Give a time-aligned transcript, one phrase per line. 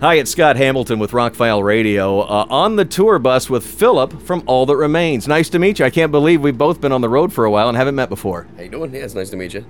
[0.00, 4.42] Hi, it's Scott Hamilton with Rockfile Radio uh, on the tour bus with Philip from
[4.46, 5.28] All That Remains.
[5.28, 5.84] Nice to meet you.
[5.84, 8.08] I can't believe we've both been on the road for a while and haven't met
[8.08, 8.46] before.
[8.56, 8.94] How you doing?
[8.94, 9.66] Yeah, it's nice to meet you.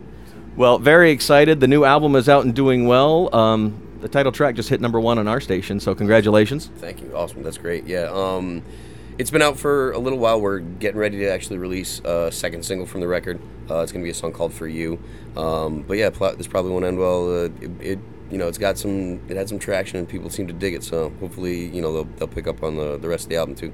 [0.54, 1.58] Well, very excited.
[1.58, 3.34] The new album is out and doing well.
[3.34, 6.70] Um, the title track just hit number one on our station, so congratulations.
[6.76, 7.12] Thank you.
[7.12, 7.42] Awesome.
[7.42, 7.88] That's great.
[7.88, 8.08] Yeah.
[8.12, 8.62] Um,
[9.18, 10.40] it's been out for a little while.
[10.40, 13.40] We're getting ready to actually release a second single from the record.
[13.68, 15.02] Uh, it's going to be a song called "For You."
[15.36, 17.28] Um, but yeah, pl- this probably won't end well.
[17.28, 17.98] Uh, it, it,
[18.30, 20.84] you know, it's got some, it had some traction, and people seem to dig it.
[20.84, 23.54] So hopefully, you know, they'll, they'll pick up on the, the rest of the album
[23.54, 23.72] too.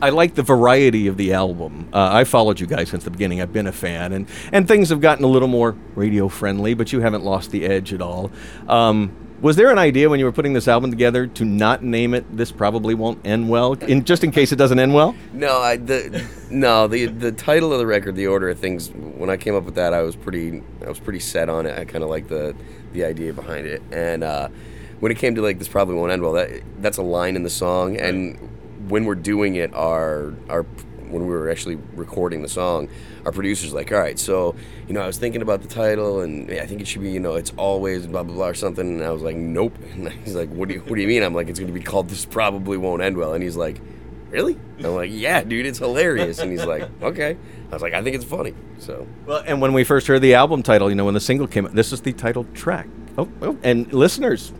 [0.00, 1.88] I like the variety of the album.
[1.92, 3.40] Uh, I followed you guys since the beginning.
[3.40, 6.92] I've been a fan, and and things have gotten a little more radio friendly, but
[6.92, 8.30] you haven't lost the edge at all.
[8.68, 12.14] Um, was there an idea when you were putting this album together to not name
[12.14, 15.16] it "This Probably Won't End Well," in just in case it doesn't end well?
[15.32, 18.90] No, I the no the the title of the record, the order of things.
[18.90, 21.76] When I came up with that, I was pretty I was pretty set on it.
[21.76, 22.54] I kind of like the
[22.92, 24.48] the idea behind it, and uh,
[25.00, 27.42] when it came to like this probably won't end well, that that's a line in
[27.42, 28.38] the song, and
[28.88, 30.64] when we're doing it, our our
[31.10, 32.88] when we were actually recording the song,
[33.24, 34.54] our producer's like, all right, so
[34.86, 37.20] you know, I was thinking about the title, and I think it should be, you
[37.20, 38.86] know, it's always blah blah blah or something.
[38.86, 39.76] And I was like, nope.
[39.94, 41.22] And he's like, what do you what do you mean?
[41.22, 43.34] I'm like, it's gonna be called this probably won't end well.
[43.34, 43.80] And he's like,
[44.30, 44.58] really?
[44.78, 46.38] I'm like, yeah, dude, it's hilarious.
[46.38, 47.36] And he's like, okay.
[47.70, 48.54] I was like, I think it's funny.
[48.78, 51.46] So well, and when we first heard the album title, you know, when the single
[51.46, 52.88] came, out, this is the title track.
[53.16, 54.52] Oh, oh and listeners,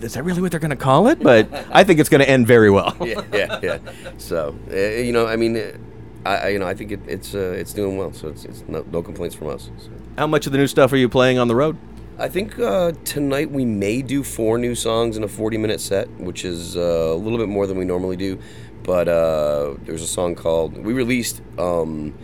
[0.00, 1.20] is that really what they're going to call it?
[1.20, 2.96] But I think it's going to end very well.
[3.00, 3.78] yeah, yeah, yeah.
[4.18, 5.76] So uh, you know, I mean, uh,
[6.24, 8.12] I, I, you know I think it, it's uh, it's doing well.
[8.12, 9.70] So it's, it's no, no complaints from us.
[9.78, 9.90] So.
[10.16, 11.76] How much of the new stuff are you playing on the road?
[12.18, 16.08] I think uh, tonight we may do four new songs in a 40 minute set,
[16.20, 18.38] which is uh, a little bit more than we normally do.
[18.82, 21.40] But uh, there's a song called we released.
[21.58, 22.14] Um,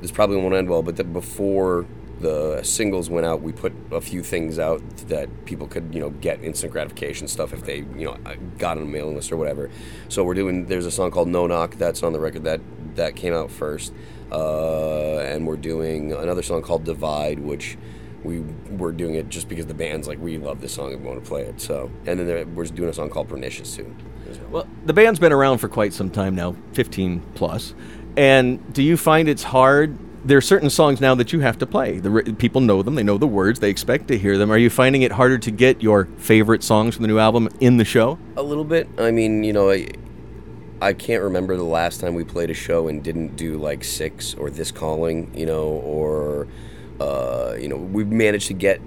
[0.00, 1.86] this probably won't end well, but the, before
[2.20, 6.10] the singles went out, we put a few things out that people could, you know,
[6.10, 8.16] get instant gratification stuff if they, you know,
[8.58, 9.70] got on a mailing list or whatever.
[10.08, 10.66] So we're doing.
[10.66, 12.60] There's a song called No Knock that's on the record that
[12.96, 13.92] that came out first,
[14.32, 17.78] uh, and we're doing another song called Divide, which
[18.24, 18.40] we
[18.70, 21.22] were doing it just because the band's like we love this song and we want
[21.22, 21.60] to play it.
[21.60, 23.94] So and then there, we're doing a song called Pernicious too.
[24.50, 27.74] Well, the band's been around for quite some time now, 15 plus.
[28.16, 31.66] And do you find it's hard there are certain songs now that you have to
[31.66, 31.98] play.
[31.98, 34.50] The people know them, they know the words, they expect to hear them.
[34.50, 37.76] Are you finding it harder to get your favorite songs from the new album in
[37.76, 38.18] the show?
[38.36, 38.88] A little bit.
[38.98, 39.88] I mean, you know, I,
[40.82, 44.34] I can't remember the last time we played a show and didn't do like six
[44.34, 46.48] or this calling, you know, or
[47.00, 48.80] uh, you know, we've managed to get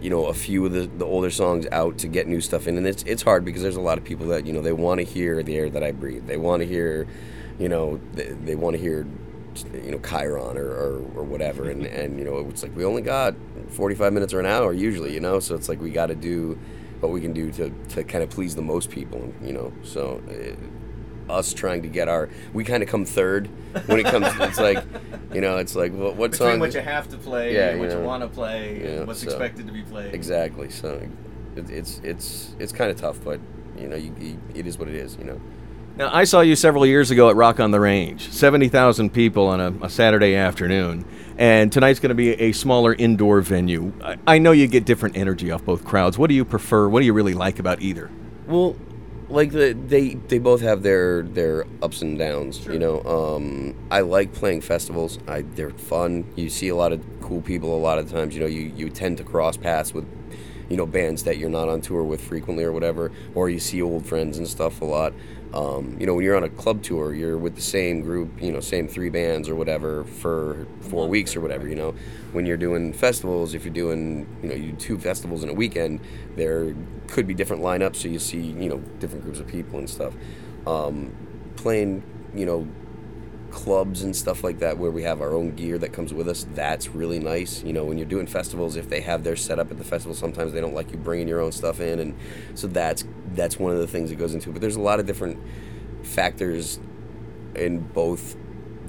[0.00, 2.76] you know a few of the, the older songs out to get new stuff in.
[2.76, 5.00] And it's it's hard because there's a lot of people that you know they want
[5.00, 6.26] to hear the air that I breathe.
[6.26, 7.06] They want to hear
[7.58, 9.06] you know they, they want to hear
[9.72, 11.70] you know Chiron or, or, or whatever.
[11.70, 12.00] And, mm-hmm.
[12.00, 13.34] and you know it's like we only got
[13.70, 15.40] 45 minutes or an hour usually you know?
[15.40, 16.58] So it's like we got to do
[17.00, 19.72] what we can do to, to kind of please the most people you know?
[19.82, 20.58] So it,
[21.28, 23.48] us trying to get our we kind of come third
[23.86, 24.82] when it comes it's like
[25.32, 27.82] you know it's like what, what Between song what you have to play yeah, what
[27.82, 31.00] you, know, you want to play yeah, what's so, expected to be played exactly so
[31.56, 33.40] it, it's it's it's kind of tough but
[33.78, 35.40] you know you, you, it is what it is you know
[35.96, 39.60] now, I saw you several years ago at Rock on the Range, 70,000 people on
[39.60, 41.06] a, a, Saturday afternoon.
[41.38, 43.94] And tonight's going to be a smaller indoor venue.
[44.04, 46.18] I, I, know you get different energy off both crowds.
[46.18, 46.86] What do you prefer?
[46.90, 48.10] What do you really like about either?
[48.46, 48.76] Well,
[49.28, 52.60] like the, they they both have their their ups and downs.
[52.60, 52.72] Sure.
[52.72, 55.18] You know, um, I like playing festivals.
[55.26, 56.24] I they're fun.
[56.36, 57.76] You see a lot of cool people.
[57.76, 60.06] A lot of times, you know, you you tend to cross paths with
[60.68, 63.82] you know bands that you're not on tour with frequently or whatever, or you see
[63.82, 65.12] old friends and stuff a lot.
[65.56, 68.52] Um, you know, when you're on a club tour, you're with the same group, you
[68.52, 71.66] know, same three bands or whatever for four weeks or whatever.
[71.66, 71.94] You know,
[72.32, 75.54] when you're doing festivals, if you're doing, you know, you do two festivals in a
[75.54, 76.00] weekend,
[76.36, 76.74] there
[77.06, 80.12] could be different lineups, so you see, you know, different groups of people and stuff.
[80.66, 81.16] Um,
[81.56, 82.02] playing,
[82.34, 82.68] you know,
[83.56, 86.46] clubs and stuff like that where we have our own gear that comes with us
[86.52, 87.62] that's really nice.
[87.64, 90.52] You know when you're doing festivals if they have their setup at the festival sometimes
[90.52, 92.14] they don't like you bringing your own stuff in and
[92.54, 94.52] so that's that's one of the things that goes into it.
[94.52, 95.38] But there's a lot of different
[96.02, 96.78] factors
[97.54, 98.36] in both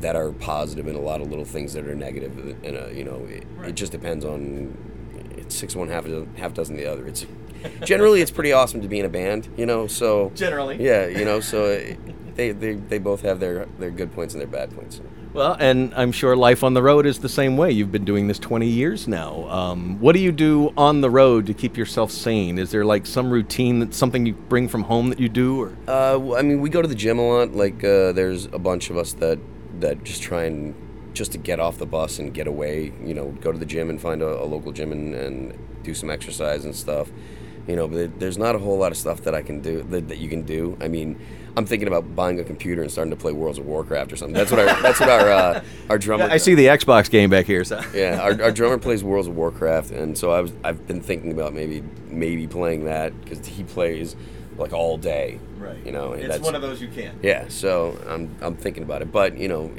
[0.02, 3.06] that are positive and a lot of little things that are negative and uh, you
[3.06, 3.70] know it, right.
[3.70, 4.78] it, just depends on
[5.38, 7.08] it's six one half a half dozen the other.
[7.08, 7.26] It's
[7.86, 10.76] generally it's pretty awesome to be in a band you know so generally.
[10.84, 11.98] Yeah you know so it,
[12.38, 15.02] they, they, they both have their, their good points and their bad points.
[15.34, 17.72] Well, and I'm sure life on the road is the same way.
[17.72, 19.50] You've been doing this 20 years now.
[19.50, 22.58] Um, what do you do on the road to keep yourself sane?
[22.58, 25.62] Is there like some routine that something you bring from home that you do?
[25.62, 27.54] Or uh, I mean, we go to the gym a lot.
[27.54, 29.40] Like, uh, there's a bunch of us that
[29.80, 30.74] that just try and
[31.14, 32.94] just to get off the bus and get away.
[33.04, 35.94] You know, go to the gym and find a, a local gym and, and do
[35.94, 37.12] some exercise and stuff
[37.68, 40.08] You know, but there's not a whole lot of stuff that I can do that,
[40.08, 40.78] that you can do.
[40.80, 41.20] I mean,
[41.58, 44.36] I'm thinking about buying a computer and starting to play Worlds of Warcraft or something.
[44.36, 46.26] That's what our that's what our uh, our drummer.
[46.26, 47.64] I see the Xbox game back here.
[47.64, 47.82] So.
[47.94, 51.32] Yeah, our, our drummer plays Worlds of Warcraft, and so I was I've been thinking
[51.32, 54.16] about maybe maybe playing that because he plays
[54.58, 55.40] like all day.
[55.58, 55.84] Right.
[55.86, 57.20] You know, and that's, those you can.
[57.22, 57.48] yeah.
[57.50, 59.72] So I'm I'm thinking about it, but you know,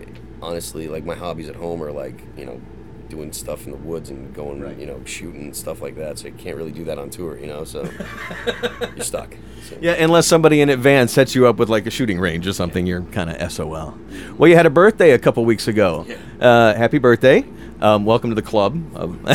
[0.43, 2.61] honestly, like my hobbies at home are like you know
[3.08, 4.76] doing stuff in the woods and going Right.
[4.78, 6.19] you know shooting and stuff like that.
[6.19, 7.64] So you can't really do that on tour, you know.
[7.64, 7.88] So
[8.96, 9.34] you're stuck.
[9.69, 9.76] So.
[9.81, 12.87] Yeah, unless somebody in advance sets you up with like a shooting range or something,
[12.87, 13.96] you're kind of SOL.
[14.38, 16.06] Well, you had a birthday a couple weeks ago.
[16.08, 16.16] Yeah.
[16.40, 17.44] Uh, happy birthday.
[17.81, 18.75] Um, welcome to the club.
[18.97, 19.21] Um,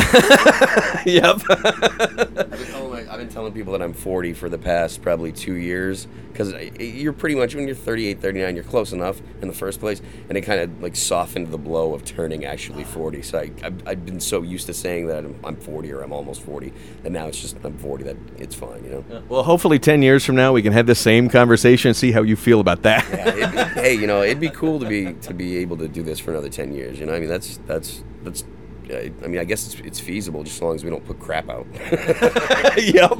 [1.06, 1.40] yep.
[1.48, 5.32] I've been, telling my, I've been telling people that I'm 40 for the past probably
[5.32, 9.54] two years because you're pretty much when you're 38, 39, you're close enough in the
[9.54, 13.22] first place, and it kind of like softened the blow of turning actually 40.
[13.22, 16.12] So I, I've, I've been so used to saying that I'm, I'm 40 or I'm
[16.12, 16.70] almost 40,
[17.04, 19.22] and now it's just I'm 40 that it's fine, you know.
[19.28, 22.20] Well, hopefully 10 years from now, we can have the same conversation and see how
[22.20, 23.08] you feel about that.
[23.08, 26.02] Yeah, be, hey, you know, it'd be cool to be to be able to do
[26.02, 26.98] this for another 10 years.
[26.98, 28.44] You know, I mean, that's that's that's.
[28.90, 31.48] I mean, I guess it's, it's feasible just as long as we don't put crap
[31.48, 31.66] out.
[32.76, 33.18] yep.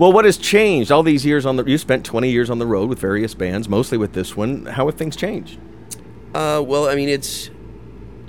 [0.00, 1.64] Well, what has changed all these years on the?
[1.64, 4.66] You spent 20 years on the road with various bands, mostly with this one.
[4.66, 5.60] How have things changed?
[6.34, 7.50] Uh, well, I mean, it's,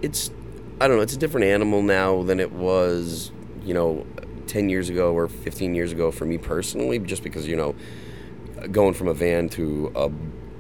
[0.02, 0.32] it's,
[0.80, 3.32] I don't know, it's a different animal now than it was,
[3.66, 4.06] you know,
[4.48, 7.76] 10 years ago or 15 years ago for me personally, just because, you know,
[8.72, 10.10] going from a van to a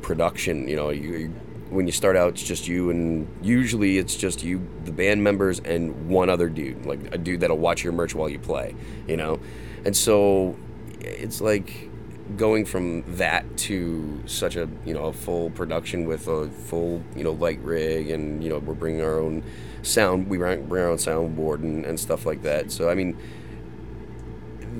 [0.01, 1.33] production, you know, you, you
[1.69, 5.59] when you start out, it's just you, and usually it's just you, the band members,
[5.59, 8.75] and one other dude, like a dude that'll watch your merch while you play,
[9.07, 9.39] you know?
[9.85, 10.55] And so
[10.99, 11.89] it's like
[12.35, 17.23] going from that to such a you know a full production with a full you
[17.23, 19.41] know light rig and you know we're bringing our own
[19.81, 23.17] sound we bring our own soundboard and, and stuff like that so i mean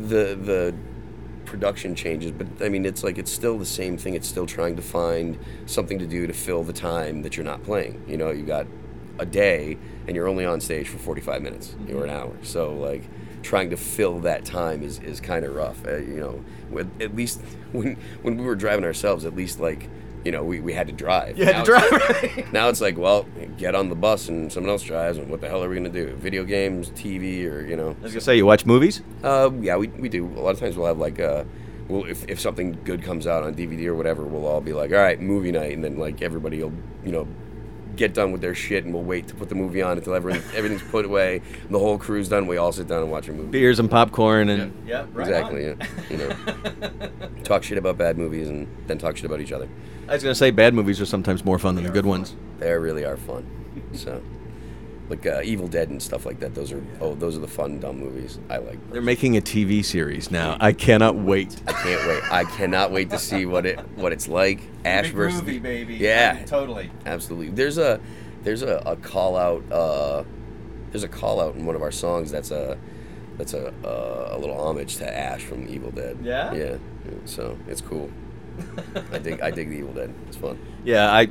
[0.01, 0.75] the the
[1.48, 4.14] production changes but i mean it's like it's still the same thing.
[4.14, 7.64] It's still trying to find something to do to fill the time that you're not
[7.64, 8.04] playing.
[8.08, 8.68] You know you got
[9.20, 12.34] a day and you're only on stage for 45 minutes or an hour.
[12.44, 13.04] So like
[13.42, 15.86] trying to fill that time is, is kind of rough.
[15.86, 17.42] Uh, you know with, at least
[17.72, 19.90] when when we were driving ourselves at least like
[20.27, 22.53] you know we, we had to drive You had Now to it's- drive, right?
[22.59, 23.25] now it's like well
[23.57, 25.91] get on the bus and someone else drives and what the hell are we going
[25.91, 29.01] to do video games tv or you know I was gonna say, you watch movies?
[29.24, 30.25] uh, yeah, we, we do.
[30.25, 31.44] A lot of times we'll have like, uh,
[31.88, 34.91] we'll, if, if something good comes out on DVD or whatever, we'll all be like,
[34.91, 35.71] all right, movie night.
[35.74, 36.74] And then like everybody will,
[37.06, 37.25] you know,
[37.98, 40.42] get done with their shit and we'll wait to put the movie on until everything,
[40.56, 42.48] everything's put away and the whole crew's done.
[42.48, 43.50] We all sit down and watch a movie.
[43.50, 45.66] Beers and popcorn and yeah, exactly.
[45.66, 45.76] Yeah.
[46.10, 47.10] You know,
[47.44, 49.68] talk shit about bad movies and then talk shit about each other.
[50.08, 52.36] I was gonna say, bad movies are sometimes more fun than the good ones.
[52.60, 53.46] They really are fun.
[53.94, 54.22] So,
[55.09, 56.56] like uh, Evil Dead and stuff like that.
[56.56, 58.92] Those are oh, those are the fun dumb movies I like.
[58.92, 60.57] They're making a TV series now.
[60.59, 61.62] I cannot wait.
[61.68, 62.31] I can't wait.
[62.31, 64.62] I cannot wait to see what it what it's like.
[64.86, 65.95] Ash versus movie, the, baby.
[65.95, 66.92] Yeah, totally.
[67.06, 67.50] absolutely.
[67.50, 68.00] There's a
[68.44, 69.71] there's a, a call out.
[69.71, 70.24] Uh,
[70.92, 72.77] there's a call out in one of our songs that's a
[73.38, 76.18] that's a uh, a little homage to Ash from Evil Dead.
[76.21, 76.53] Yeah?
[76.53, 76.77] Yeah.
[77.25, 78.12] So it's cool.
[79.12, 80.13] I dig I dig the Evil Dead.
[80.27, 80.60] It's fun.
[80.83, 81.30] Yeah, I.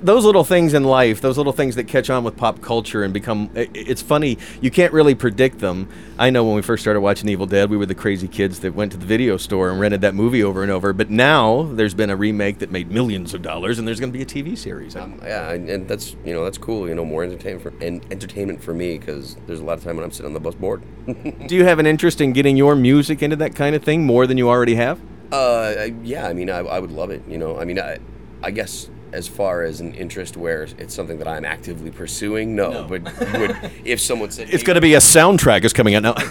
[0.00, 3.12] Those little things in life, those little things that catch on with pop culture and
[3.12, 3.50] become.
[3.54, 5.88] It's funny, you can't really predict them.
[6.18, 8.74] I know when we first started watching Evil Dead, we were the crazy kids that
[8.74, 10.92] went to the video store and rented that movie over and over.
[10.92, 14.16] But now there's been a remake that made millions of dollars, and there's going to
[14.16, 14.94] be a TV series.
[14.94, 16.88] Um, yeah, and, and that's you know that's cool.
[16.88, 19.96] You know, more entertainment for and entertainment for me because there's a lot of time
[19.96, 20.82] when I'm sitting on the bus bored.
[21.46, 24.26] Do you have an interest in getting your music into that kind of thing more
[24.26, 25.00] than you already have?
[25.32, 27.22] Uh, yeah, I mean, I, I would love it.
[27.28, 27.98] You know, I mean, I,
[28.42, 32.86] I guess as far as an interest where it's something that I'm actively pursuing, no.
[32.88, 33.02] But
[33.38, 36.14] would if someone said It's going to be a soundtrack is coming out now.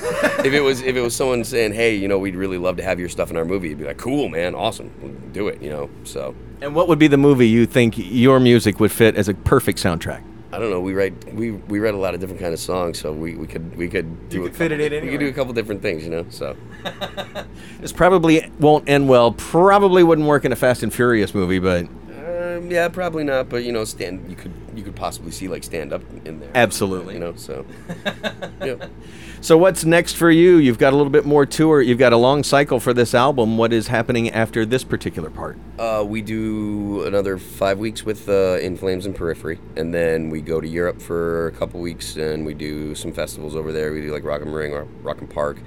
[0.46, 2.84] if it was if it was someone saying, hey, you know, we'd really love to
[2.84, 5.62] have your stuff in our movie, you'd be like, cool, man, awesome, we'll do it.
[5.62, 9.16] You know, so and what would be the movie you think your music would fit
[9.16, 10.24] as a perfect soundtrack?
[10.50, 10.80] I don't know.
[10.80, 13.48] We write we we read a lot of different kind of songs, so we, we
[13.48, 15.34] could we could do You a could fit couple- it in We could do a
[15.34, 16.26] couple different things, you know.
[16.30, 16.56] So
[17.82, 19.34] This probably won't end well.
[19.34, 21.88] Probably wouldn't work in a Fast and Furious movie, but
[22.58, 23.50] um, yeah, probably not.
[23.50, 26.52] But you know, stand you could you could possibly see like stand up in there.
[26.56, 27.16] Absolutely.
[27.16, 27.66] You know, so
[28.64, 28.88] yeah.
[29.42, 30.58] so what's next for you?
[30.58, 31.82] You've got a little bit more tour.
[31.82, 33.58] You've got a long cycle for this album.
[33.58, 35.58] What is happening after this particular part?
[35.80, 40.42] Uh, we do another five weeks with uh, In Flames and Periphery, and then we
[40.42, 43.94] go to Europe for a couple weeks, and we do some festivals over there.
[43.94, 45.58] We do like Rock am Ring or Rock im Park,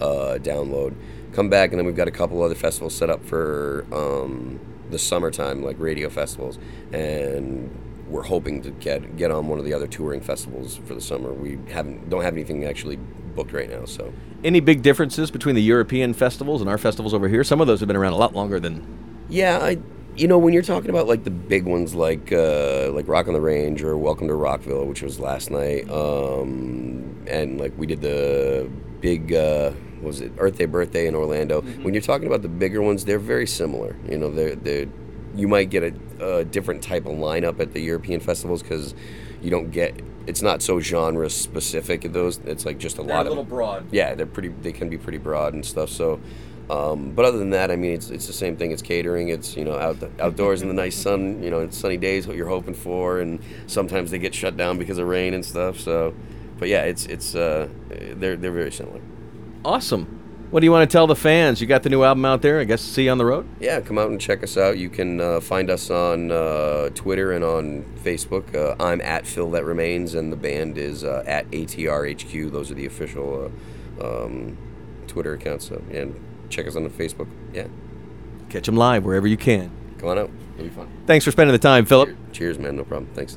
[0.00, 0.94] uh, Download.
[1.32, 4.58] Come back, and then we've got a couple other festivals set up for um,
[4.90, 6.58] the summertime, like radio festivals,
[6.92, 7.70] and
[8.08, 11.32] we're hoping to get get on one of the other touring festivals for the summer.
[11.32, 13.84] We haven't don't have anything actually booked right now.
[13.84, 14.12] So
[14.44, 17.44] Any big differences between the European festivals and our festivals over here?
[17.44, 18.82] Some of those have been around a lot longer than.
[19.28, 19.78] yeah, I
[20.16, 23.34] you know when you're talking about like the big ones like uh, like Rock on
[23.34, 28.00] the Range or Welcome to Rockville, which was last night, um, and like we did
[28.00, 28.70] the
[29.06, 29.32] big.
[29.32, 29.70] Uh,
[30.00, 31.62] what was it Earth Day birthday in Orlando?
[31.62, 33.96] When you're talking about the bigger ones, they're very similar.
[34.08, 34.88] You know, they're they
[35.36, 38.94] you might get a, a different type of lineup at the European festivals because
[39.40, 39.94] you don't get
[40.26, 42.38] it's not so genre specific at those.
[42.38, 43.86] It's like just a lot of broad.
[43.92, 44.48] yeah, they're pretty.
[44.48, 45.88] They can be pretty broad and stuff.
[45.88, 46.20] So,
[46.68, 48.72] um, but other than that, I mean, it's it's the same thing.
[48.72, 49.28] It's catering.
[49.28, 51.42] It's you know out outdoors in the nice sun.
[51.44, 52.26] You know, it's sunny days.
[52.26, 55.78] What you're hoping for, and sometimes they get shut down because of rain and stuff.
[55.78, 56.12] So,
[56.58, 59.00] but yeah, it's it's uh, they're they're very similar.
[59.64, 60.12] Awesome.
[60.50, 61.60] What do you want to tell the fans?
[61.60, 62.60] You got the new album out there.
[62.60, 63.48] I guess see you on the road.
[63.58, 64.78] Yeah, come out and check us out.
[64.78, 68.54] You can uh, find us on uh, Twitter and on Facebook.
[68.54, 72.52] Uh, I'm at Phil That Remains, and the band is uh, at ATRHQ.
[72.52, 73.50] Those are the official
[74.00, 74.56] uh, um,
[75.08, 75.66] Twitter accounts.
[75.68, 76.14] So, and
[76.48, 77.26] check us on the Facebook.
[77.52, 77.66] Yeah,
[78.48, 79.72] Catch them live wherever you can.
[79.98, 80.30] come on out.
[80.54, 80.88] It'll be fun.
[81.06, 82.10] Thanks for spending the time, Philip.
[82.32, 82.76] Cheers, man.
[82.76, 83.10] No problem.
[83.14, 83.36] Thanks.